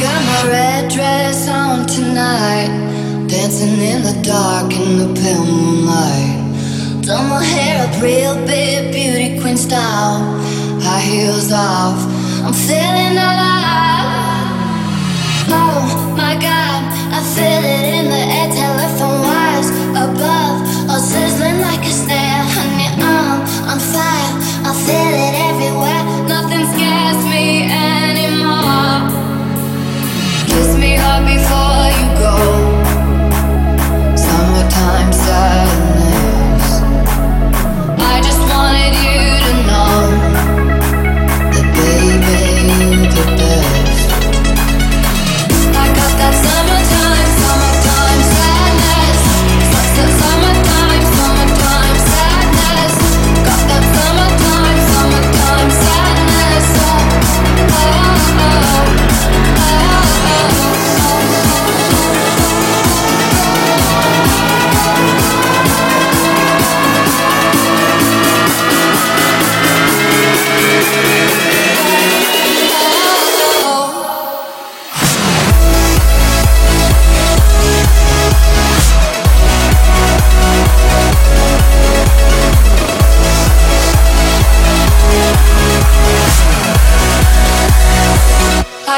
[0.00, 2.70] Got my red dress on tonight.
[3.26, 7.04] Dancing in the dark in the pale moonlight.
[7.04, 10.22] Done my hair up real big, beauty queen style.
[10.80, 11.98] High heels off,
[12.46, 14.06] I'm feeling alive.
[15.50, 16.80] Oh my god,
[17.18, 18.48] I feel it in the air.
[18.54, 22.44] Telephone wires above, all sizzling like a snare.
[22.54, 24.32] Honey, I'm on fire,
[24.62, 25.47] I feel it.
[31.48, 32.36] before you go.
[34.16, 35.87] Summertime silence.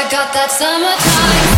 [0.01, 1.50] I got that summertime.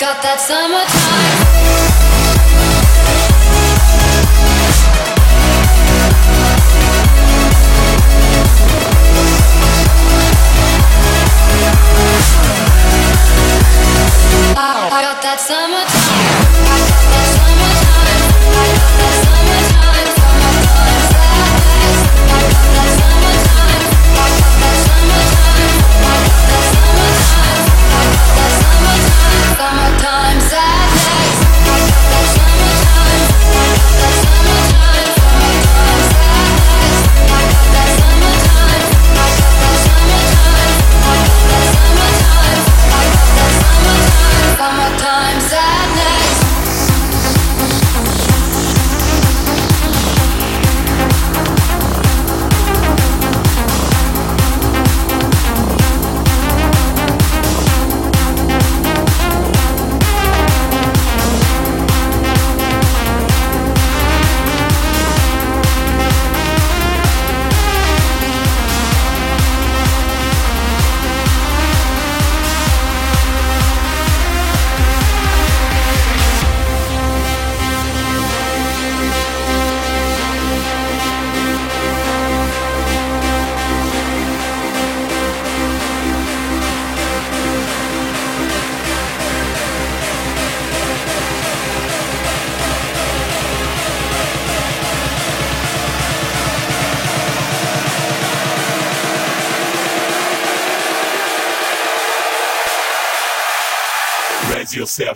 [0.00, 1.60] got that summertime.
[14.56, 15.89] I got that summer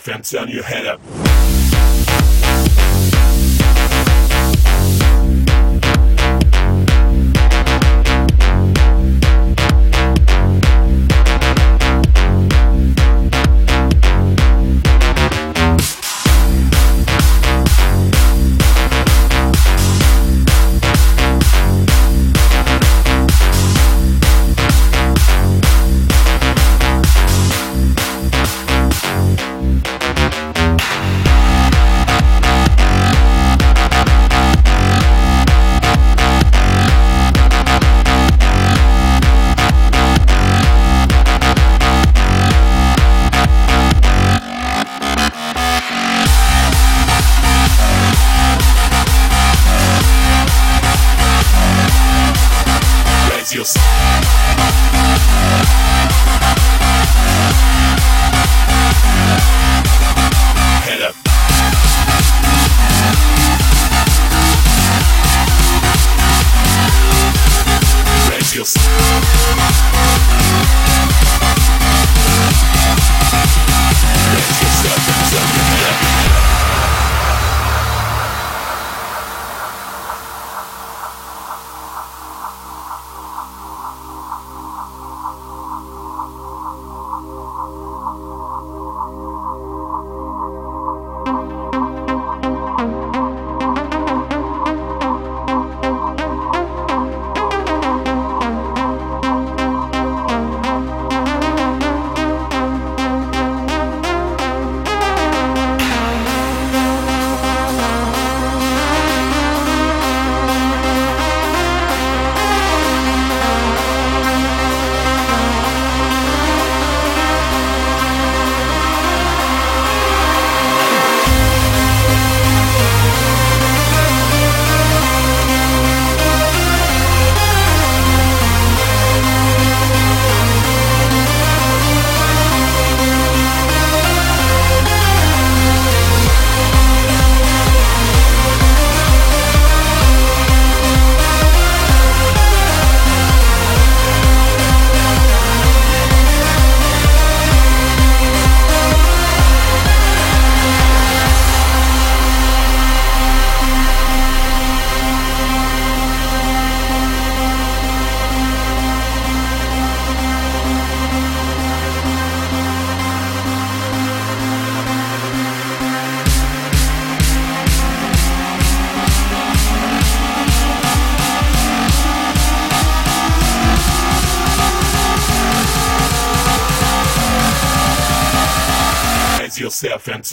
[0.07, 1.44] Yourself turn your head up.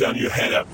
[0.02, 0.68] And your head up.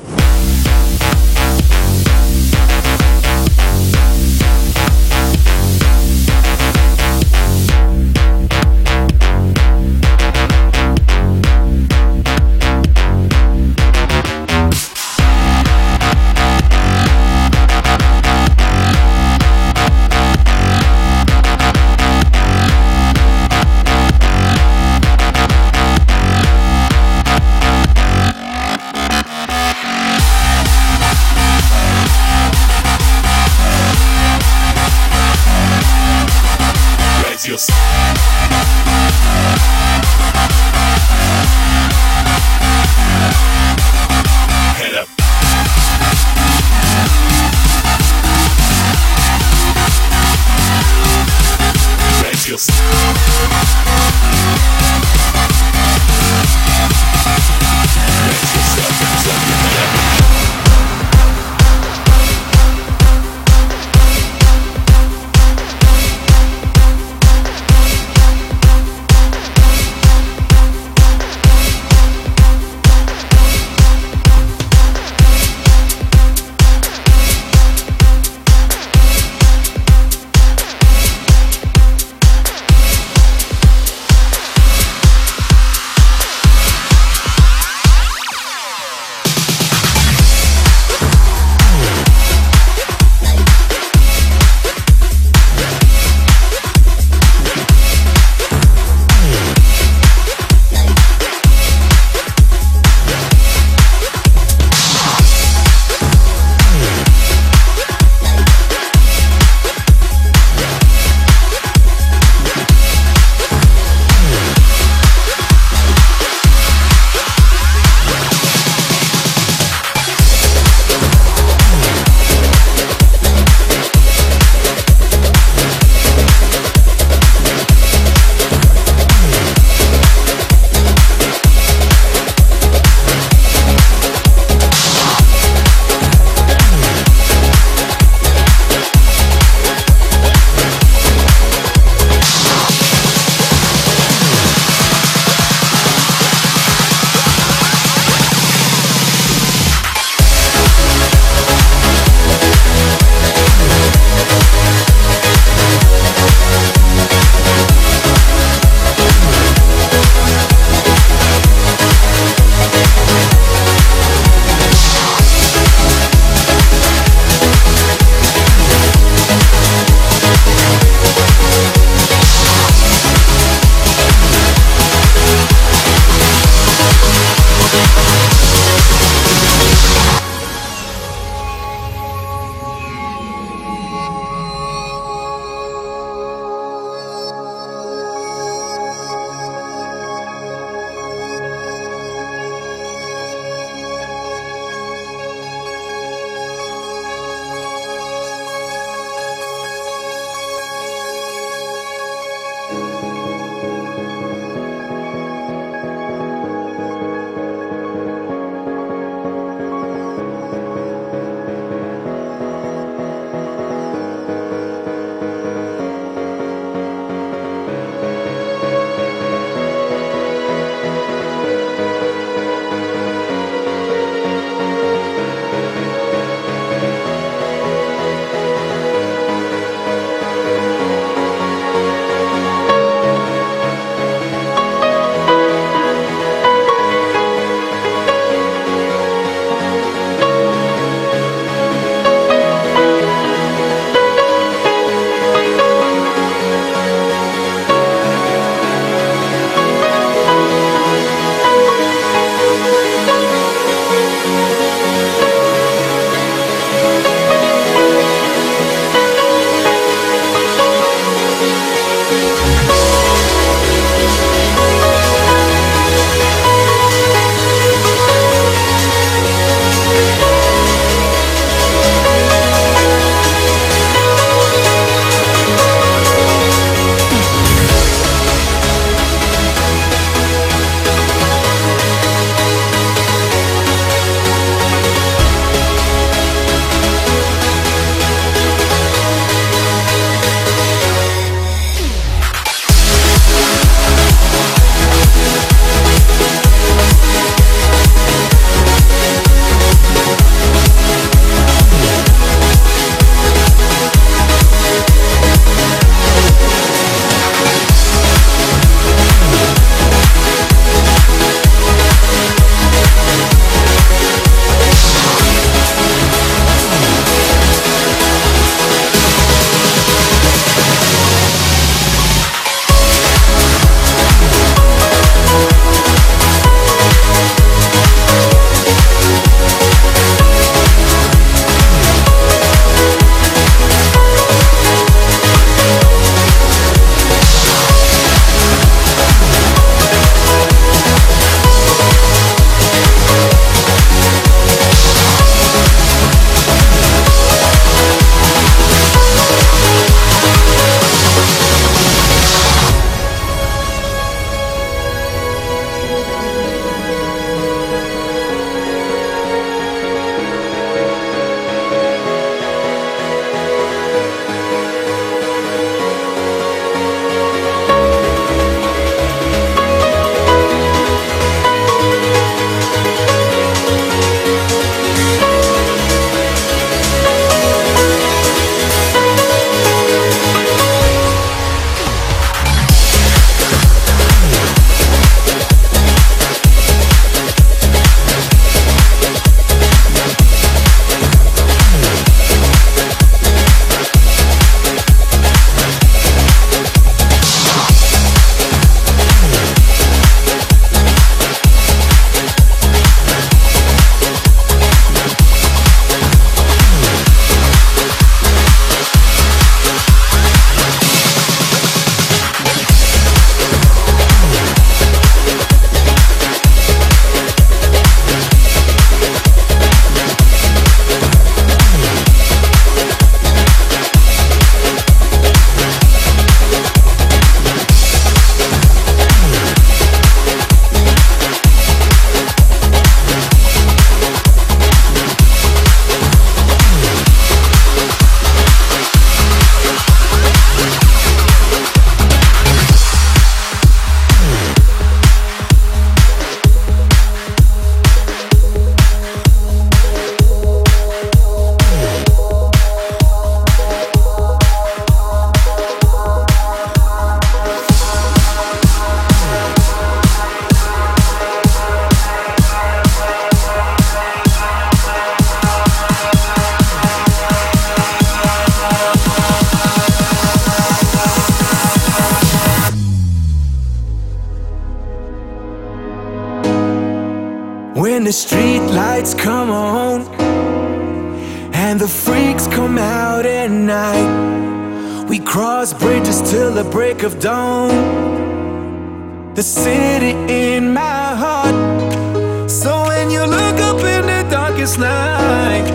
[494.67, 495.69] feels night,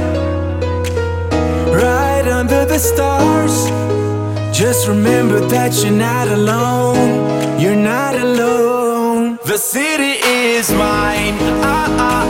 [1.72, 3.70] Right under the stars.
[4.56, 7.58] Just remember that you're not alone.
[7.60, 9.38] You're not alone.
[9.44, 11.36] The city is mine.
[11.62, 11.96] Ah.
[11.98, 12.21] ah.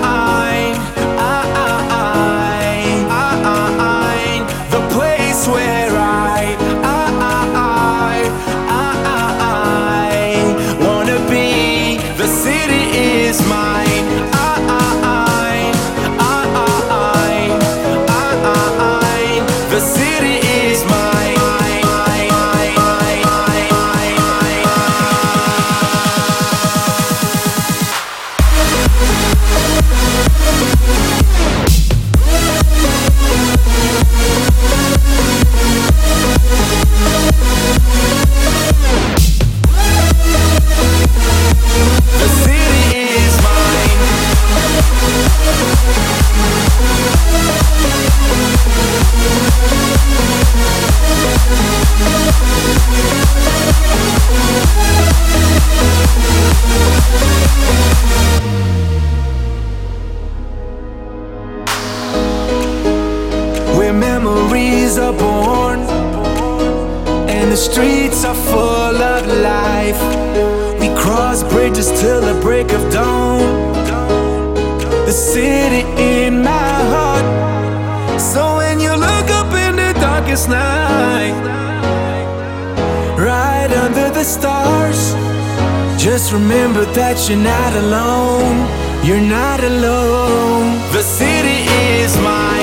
[86.32, 88.56] Remember that you're not alone.
[89.04, 90.80] You're not alone.
[90.92, 91.68] The city
[92.00, 92.61] is mine.